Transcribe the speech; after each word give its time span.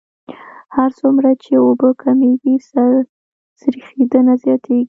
هر 0.75 0.89
څومره 0.99 1.29
چې 1.43 1.51
اوبه 1.65 1.89
کمیږي 2.03 2.55
سریښېدنه 3.59 4.33
زیاتیږي 4.43 4.79